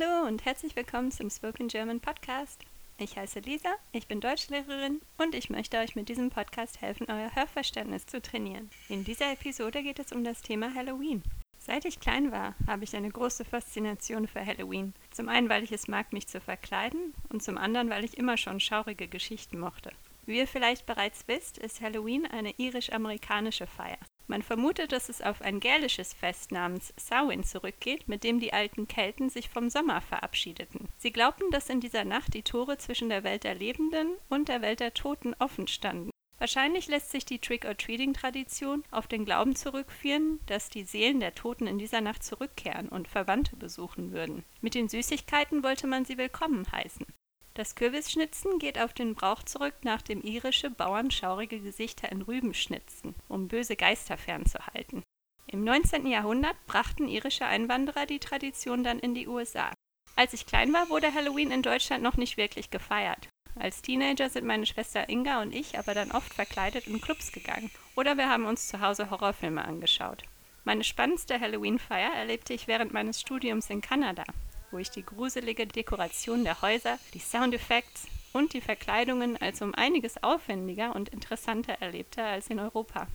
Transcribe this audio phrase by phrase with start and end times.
[0.00, 2.62] Hallo und herzlich willkommen zum Spoken German Podcast.
[2.98, 7.34] Ich heiße Lisa, ich bin Deutschlehrerin und ich möchte euch mit diesem Podcast helfen, euer
[7.34, 8.70] Hörverständnis zu trainieren.
[8.88, 11.22] In dieser Episode geht es um das Thema Halloween.
[11.58, 14.94] Seit ich klein war, habe ich eine große Faszination für Halloween.
[15.10, 18.36] Zum einen, weil ich es mag, mich zu verkleiden und zum anderen, weil ich immer
[18.36, 19.90] schon schaurige Geschichten mochte.
[20.24, 23.98] Wie ihr vielleicht bereits wisst, ist Halloween eine irisch-amerikanische Feier.
[24.30, 28.86] Man vermutet, dass es auf ein gälisches Fest namens Samhain zurückgeht, mit dem die alten
[28.86, 30.86] Kelten sich vom Sommer verabschiedeten.
[30.98, 34.62] Sie glaubten, dass in dieser Nacht die Tore zwischen der Welt der Lebenden und der
[34.62, 36.10] Welt der Toten offen standen.
[36.38, 41.78] Wahrscheinlich lässt sich die Trick-or-Treating-Tradition auf den Glauben zurückführen, dass die Seelen der Toten in
[41.78, 44.44] dieser Nacht zurückkehren und Verwandte besuchen würden.
[44.60, 47.04] Mit den Süßigkeiten wollte man sie willkommen heißen.
[47.54, 52.54] Das Kürbisschnitzen geht auf den Brauch zurück, nach dem irische Bauern schaurige Gesichter in Rüben
[52.54, 55.02] schnitzten, um böse Geister fernzuhalten.
[55.48, 56.06] Im 19.
[56.06, 59.72] Jahrhundert brachten irische Einwanderer die Tradition dann in die USA.
[60.14, 63.28] Als ich klein war, wurde Halloween in Deutschland noch nicht wirklich gefeiert.
[63.56, 67.70] Als Teenager sind meine Schwester Inga und ich aber dann oft verkleidet in Clubs gegangen
[67.96, 70.22] oder wir haben uns zu Hause Horrorfilme angeschaut.
[70.62, 74.22] Meine spannendste Halloween-Feier erlebte ich während meines Studiums in Kanada
[74.70, 80.22] wo ich die gruselige Dekoration der Häuser, die Soundeffekte und die Verkleidungen als um einiges
[80.22, 83.06] aufwendiger und interessanter erlebte als in Europa.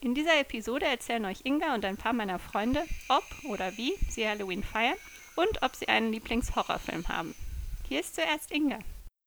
[0.00, 4.28] In dieser Episode erzählen euch Inga und ein paar meiner Freunde, ob oder wie sie
[4.28, 4.98] Halloween feiern
[5.36, 7.34] und ob sie einen Lieblingshorrorfilm haben.
[7.88, 8.78] Hier ist zuerst Inga.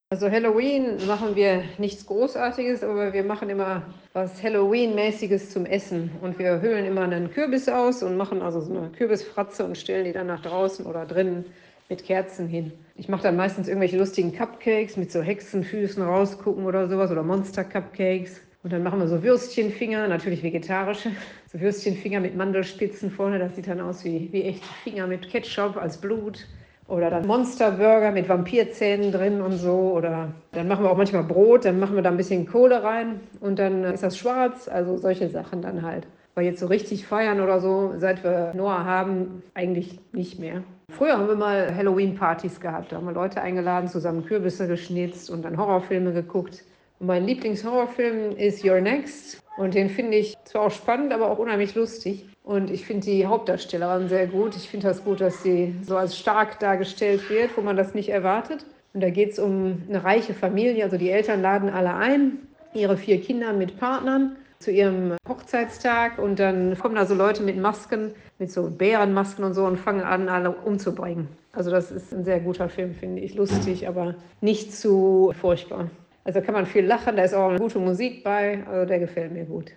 [0.10, 6.12] Also Halloween machen wir nichts Großartiges, aber wir machen immer was Halloween-mäßiges zum Essen.
[6.22, 10.06] Und wir hüllen immer einen Kürbis aus und machen also so eine Kürbisfratze und stellen
[10.06, 11.44] die dann nach draußen oder drinnen
[11.90, 12.72] mit Kerzen hin.
[12.96, 18.40] Ich mache dann meistens irgendwelche lustigen Cupcakes mit so Hexenfüßen rausgucken oder sowas oder Monster-Cupcakes.
[18.64, 21.12] Und dann machen wir so Würstchenfinger, natürlich vegetarische.
[21.52, 25.76] So Würstchenfinger mit Mandelspitzen vorne, das sieht dann aus wie, wie echte Finger mit Ketchup
[25.76, 26.48] als Blut.
[26.87, 29.93] Oder dann Monsterburger mit Vampirzähnen drin und so.
[29.93, 33.20] Oder dann machen wir auch manchmal Brot, dann machen wir da ein bisschen Kohle rein
[33.42, 34.67] und dann ist das schwarz.
[34.67, 36.08] Also solche Sachen dann halt.
[36.36, 40.61] Aber jetzt so richtig feiern oder so, seit wir Noah haben, eigentlich nicht mehr.
[40.92, 42.92] Früher haben wir mal Halloween-Partys gehabt.
[42.92, 46.64] Da haben wir Leute eingeladen, zusammen Kürbisse geschnitzt und dann Horrorfilme geguckt.
[47.00, 49.44] Mein Lieblingshorrorfilm ist Your Next.
[49.58, 52.26] Und den finde ich zwar auch spannend, aber auch unheimlich lustig.
[52.44, 54.56] Und ich finde die Hauptdarstellerin sehr gut.
[54.56, 58.10] Ich finde das gut, dass sie so als stark dargestellt wird, wo man das nicht
[58.10, 58.66] erwartet.
[58.94, 60.84] Und da geht es um eine reiche Familie.
[60.84, 62.40] Also die Eltern laden alle ein,
[62.74, 66.18] ihre vier Kinder mit Partnern zu ihrem Hochzeitstag.
[66.18, 70.02] Und dann kommen da so Leute mit Masken, mit so Bärenmasken und so und fangen
[70.02, 71.28] an, alle umzubringen.
[71.54, 73.36] Also das ist ein sehr guter Film, finde ich.
[73.36, 75.92] Lustig, aber nicht zu furchtbar.
[76.27, 78.61] Also kann man viel lachen, da ist auch eine gute Musik bei.
[78.67, 79.71] Also der gefällt mir gut.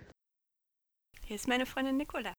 [1.25, 2.35] Hier ist meine Freundin Nicola.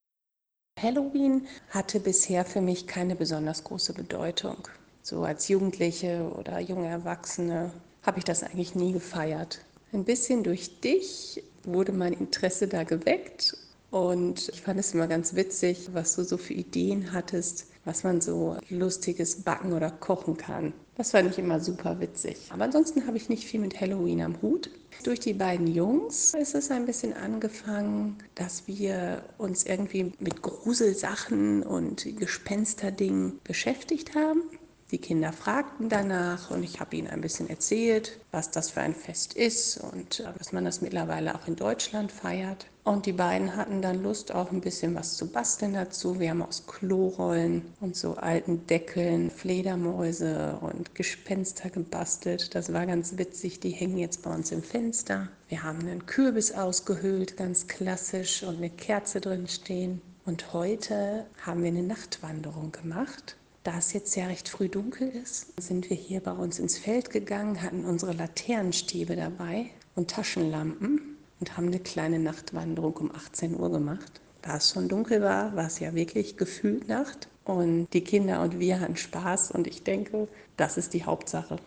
[0.78, 4.68] Halloween hatte bisher für mich keine besonders große Bedeutung.
[5.02, 7.72] So als Jugendliche oder junge Erwachsene
[8.04, 9.64] habe ich das eigentlich nie gefeiert.
[9.94, 13.56] Ein bisschen durch dich wurde mein Interesse da geweckt
[13.92, 18.20] und ich fand es immer ganz witzig, was du so für Ideen hattest, was man
[18.20, 20.74] so lustiges backen oder kochen kann.
[20.98, 22.38] Das fand ich immer super witzig.
[22.50, 24.70] Aber ansonsten habe ich nicht viel mit Halloween am Hut.
[25.04, 31.64] Durch die beiden Jungs ist es ein bisschen angefangen, dass wir uns irgendwie mit Gruselsachen
[31.64, 34.44] und Gespensterdingen beschäftigt haben.
[34.92, 38.94] Die Kinder fragten danach und ich habe ihnen ein bisschen erzählt, was das für ein
[38.94, 42.68] Fest ist und dass man das mittlerweile auch in Deutschland feiert.
[42.84, 46.20] Und die beiden hatten dann Lust, auch ein bisschen was zu basteln dazu.
[46.20, 52.54] Wir haben aus Klorollen und so alten Deckeln Fledermäuse und Gespenster gebastelt.
[52.54, 53.62] Das war ganz witzig.
[53.62, 55.30] Die hängen jetzt bei uns im Fenster.
[55.48, 60.02] Wir haben einen Kürbis ausgehöhlt, ganz klassisch, und eine Kerze drin stehen.
[60.26, 65.60] Und heute haben wir eine Nachtwanderung gemacht da es jetzt ja recht früh dunkel ist,
[65.62, 71.58] sind wir hier bei uns ins Feld gegangen, hatten unsere Laternenstäbe dabei und Taschenlampen und
[71.58, 74.22] haben eine kleine Nachtwanderung um 18 Uhr gemacht.
[74.42, 77.28] Da es schon dunkel war, war es ja wirklich gefühlt Nacht.
[77.44, 80.28] Und die Kinder und wir hatten Spaß und ich denke,
[80.58, 81.58] das ist die Hauptsache.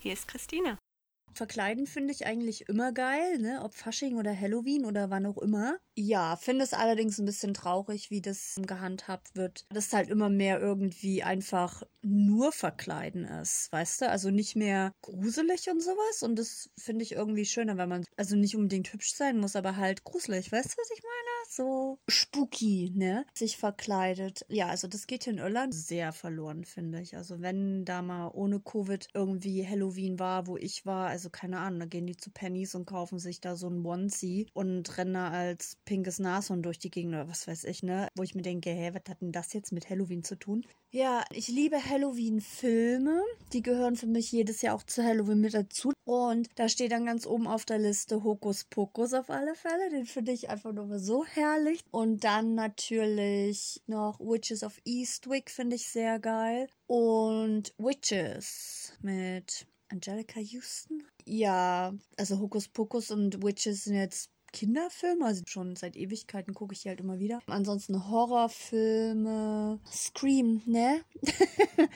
[0.00, 0.78] Hier ist Christine.
[1.34, 3.60] Verkleiden finde ich eigentlich immer geil, ne?
[3.62, 5.78] Ob Fasching oder Halloween oder wann auch immer.
[5.96, 9.66] Ja, finde es allerdings ein bisschen traurig, wie das gehandhabt wird.
[9.70, 14.10] Dass halt immer mehr irgendwie einfach nur verkleiden ist, weißt du?
[14.10, 16.22] Also nicht mehr gruselig und sowas.
[16.22, 19.76] Und das finde ich irgendwie schöner, wenn man also nicht unbedingt hübsch sein muss, aber
[19.76, 20.52] halt gruselig.
[20.52, 21.34] Weißt du, was ich meine?
[21.48, 23.26] So spooky, ne?
[23.34, 24.44] Sich verkleidet.
[24.48, 27.16] Ja, also das geht hier in Irland sehr verloren, finde ich.
[27.16, 31.60] Also wenn da mal ohne Covid irgendwie Halloween war, wo ich war, also Also keine
[31.60, 35.14] Ahnung, da gehen die zu Pennies und kaufen sich da so ein Onesie und rennen
[35.14, 38.08] da als pinkes Nashorn durch die Gegend oder was weiß ich, ne?
[38.14, 40.66] Wo ich mir denke, hä, was hat denn das jetzt mit Halloween zu tun?
[40.90, 43.22] Ja, ich liebe Halloween-Filme.
[43.54, 45.94] Die gehören für mich jedes Jahr auch zu Halloween mit dazu.
[46.04, 49.88] Und da steht dann ganz oben auf der Liste Hokus Pokus auf alle Fälle.
[49.88, 51.80] Den finde ich einfach nur so herrlich.
[51.90, 56.68] Und dann natürlich noch Witches of Eastwick finde ich sehr geil.
[56.86, 61.04] Und Witches mit Angelica Houston.
[61.26, 66.82] Ja, also Hokus Pokus und Witches sind jetzt Kinderfilme, also schon seit Ewigkeiten gucke ich
[66.82, 67.40] die halt immer wieder.
[67.46, 71.00] Ansonsten Horrorfilme, Scream, ne?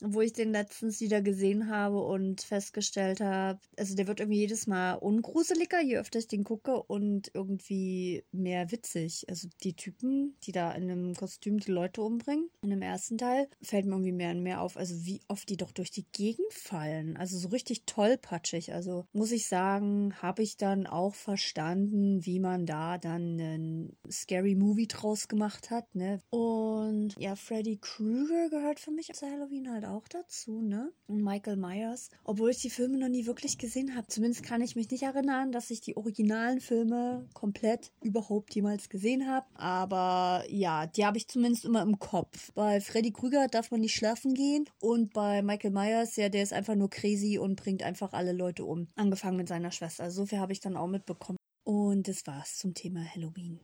[0.00, 4.66] wo ich den letztens wieder gesehen habe und festgestellt habe, also der wird irgendwie jedes
[4.66, 9.26] Mal ungruseliger, je öfter ich den gucke und irgendwie mehr witzig.
[9.28, 13.48] Also die Typen, die da in einem Kostüm die Leute umbringen, in dem ersten Teil,
[13.62, 16.52] fällt mir irgendwie mehr und mehr auf, also wie oft die doch durch die Gegend
[16.52, 17.16] fallen.
[17.16, 18.72] Also so richtig tollpatschig.
[18.72, 24.54] Also muss ich sagen, habe ich dann auch verstanden, wie man da dann einen Scary
[24.54, 26.20] Movie draus gemacht hat, ne?
[26.30, 30.92] Und ja, Freddy Krueger gehört für mich zu Halloween halt auch dazu, ne?
[31.06, 32.10] Und Michael Myers.
[32.24, 34.06] Obwohl ich die Filme noch nie wirklich gesehen habe.
[34.06, 39.28] Zumindest kann ich mich nicht erinnern, dass ich die originalen Filme komplett überhaupt jemals gesehen
[39.28, 39.46] habe.
[39.54, 42.52] Aber ja, die habe ich zumindest immer im Kopf.
[42.52, 44.68] Bei Freddy Krüger darf man nicht schlafen gehen.
[44.80, 48.64] Und bei Michael Myers, ja, der ist einfach nur crazy und bringt einfach alle Leute
[48.64, 48.88] um.
[48.96, 50.10] Angefangen mit seiner Schwester.
[50.10, 51.38] So viel habe ich dann auch mitbekommen.
[51.64, 53.60] Und das war's zum Thema Halloween.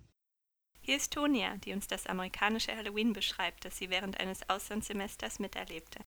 [0.87, 5.99] Hier ist Tonia, die uns das amerikanische Halloween beschreibt, das sie während eines Auslandssemesters miterlebte.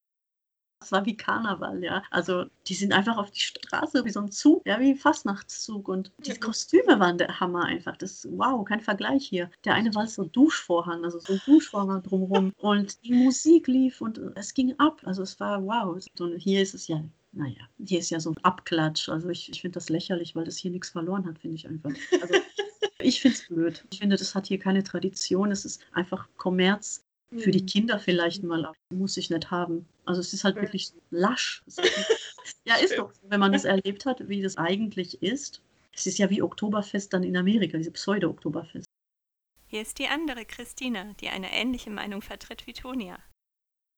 [0.81, 2.04] Es war wie Karneval, ja.
[2.10, 5.88] Also die sind einfach auf die Straße wie so ein Zug, ja, wie ein Fastnachtszug.
[5.90, 7.98] Und die Kostüme waren der Hammer einfach.
[7.98, 9.52] Das, wow, kein Vergleich hier.
[9.66, 12.54] Der eine war so ein Duschvorhang, also so ein Duschvorhang drumherum.
[12.58, 15.02] Und die Musik lief und es ging ab.
[15.06, 15.98] Also es war wow.
[16.20, 19.10] Und hier ist es ja naja, hier ist ja so ein Abklatsch.
[19.10, 21.92] Also ich, ich finde das lächerlich, weil das hier nichts verloren hat, finde ich einfach.
[22.22, 22.34] Also
[23.00, 23.86] ich finde es blöd.
[23.92, 25.52] Ich finde, das hat hier keine Tradition.
[25.52, 27.04] Es ist einfach Kommerz.
[27.38, 29.88] Für die Kinder vielleicht mal, muss ich nicht haben.
[30.06, 31.64] Also es ist halt wirklich lasch.
[32.66, 35.62] ja, ist doch, wenn man es erlebt hat, wie das eigentlich ist.
[35.94, 38.88] Es ist ja wie Oktoberfest dann in Amerika, diese Pseudo-Oktoberfest.
[39.68, 43.20] Hier ist die andere Christina, die eine ähnliche Meinung vertritt wie Tonia.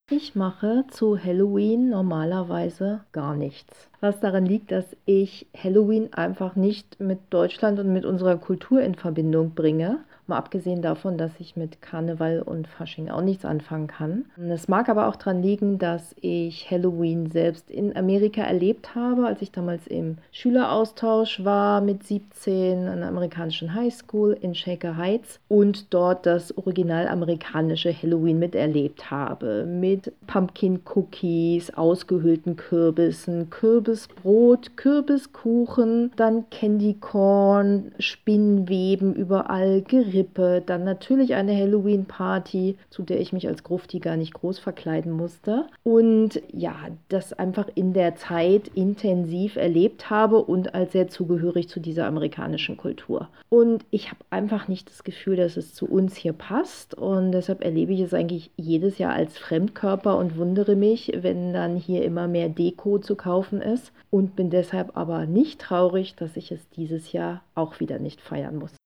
[0.09, 3.89] Ich mache zu Halloween normalerweise gar nichts.
[4.01, 8.95] Was daran liegt, dass ich Halloween einfach nicht mit Deutschland und mit unserer Kultur in
[8.95, 10.03] Verbindung bringe.
[10.27, 14.25] Mal abgesehen davon, dass ich mit Karneval und Fasching auch nichts anfangen kann.
[14.37, 19.41] Es mag aber auch daran liegen, dass ich Halloween selbst in Amerika erlebt habe, als
[19.41, 25.93] ich damals im Schüleraustausch war mit 17 an der amerikanischen Highschool in Shaker Heights und
[25.93, 29.65] dort das original amerikanische Halloween miterlebt habe.
[29.65, 40.83] Mit Pumpkin Cookies, ausgehöhlten Kürbissen, Kürbisbrot, Kürbiskuchen, dann Candy Corn, Spinnweben überall, Gerichte Krippe, dann
[40.83, 45.65] natürlich eine Halloween-Party, zu der ich mich als Grufti gar nicht groß verkleiden musste.
[45.83, 46.75] Und ja,
[47.09, 52.77] das einfach in der Zeit intensiv erlebt habe und als sehr zugehörig zu dieser amerikanischen
[52.77, 53.29] Kultur.
[53.49, 56.93] Und ich habe einfach nicht das Gefühl, dass es zu uns hier passt.
[56.93, 61.77] Und deshalb erlebe ich es eigentlich jedes Jahr als Fremdkörper und wundere mich, wenn dann
[61.77, 63.91] hier immer mehr Deko zu kaufen ist.
[64.09, 68.57] Und bin deshalb aber nicht traurig, dass ich es dieses Jahr auch wieder nicht feiern
[68.57, 68.80] muss.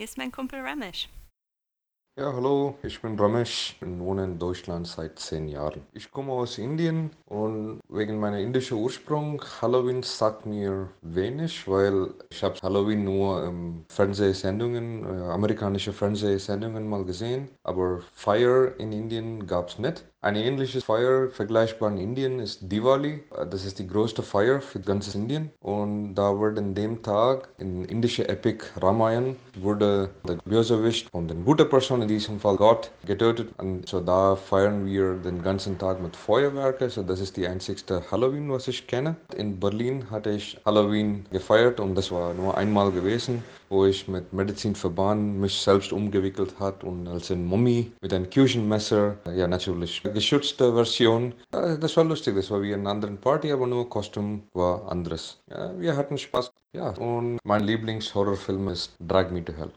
[0.00, 1.10] Hier ist mein Kumpel Ramesh.
[2.18, 5.82] Ja, hallo, ich bin Ramesh und wohne in Deutschland seit zehn Jahren.
[5.92, 12.42] Ich komme aus Indien und wegen meiner indischen Ursprung, Halloween sagt mir wenig, weil ich
[12.42, 19.68] habe Halloween nur in Fernsehsendungen, äh, amerikanische Fernsehsendungen mal gesehen, aber Fire in Indien gab
[19.68, 20.06] es nicht.
[20.22, 23.22] Ein ähnliches Feuer vergleichbar in Indien ist Diwali.
[23.50, 25.50] Das ist die größte Feier für ganz Indien.
[25.62, 31.42] Und da wurde an dem Tag in indische Epic Ramayan wurde der Bösewicht von den
[31.46, 33.48] guten Person, in diesem Fall Gott, getötet.
[33.56, 36.90] Und so da feiern wir den ganzen Tag mit Feuerwerken.
[36.90, 39.16] So das ist die einzigste Halloween, was ich kenne.
[39.34, 44.32] In Berlin hatte ich Halloween gefeiert und das war nur einmal gewesen wo ich mit
[44.32, 50.74] Medizinverband mich selbst umgewickelt hat und als ein Mummy mit einem Küchenmesser, ja natürlich geschützte
[50.74, 51.34] Version.
[51.50, 55.40] Das war lustig, das war wie eine andere Party, aber nur Kostüm war anderes.
[55.48, 56.52] Ja, wir hatten Spaß.
[56.72, 59.72] Ja, und mein Lieblingshorrorfilm ist Drag Me to Hell.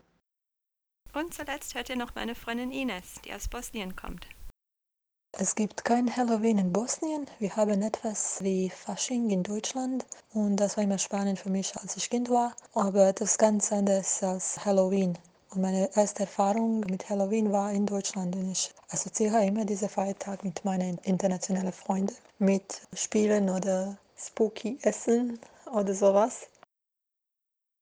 [1.13, 4.27] Und zuletzt hört ihr noch meine Freundin Ines, die aus Bosnien kommt.
[5.35, 7.25] Es gibt kein Halloween in Bosnien.
[7.39, 11.97] Wir haben etwas wie Fasching in Deutschland und das war immer spannend für mich, als
[11.97, 12.55] ich Kind war.
[12.75, 15.17] Aber etwas ganz anderes als Halloween.
[15.53, 20.43] Und meine erste Erfahrung mit Halloween war in Deutschland und ich assoziiere immer diesen Feiertag
[20.43, 25.39] mit meinen internationalen Freunden, mit Spielen oder spooky essen
[25.71, 26.49] oder sowas.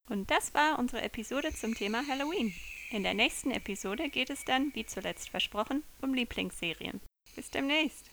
[0.10, 2.54] Und das war unsere Episode zum Thema Halloween.
[2.92, 7.00] In der nächsten Episode geht es dann, wie zuletzt versprochen, um Lieblingsserien.
[7.38, 8.12] Bis demnächst.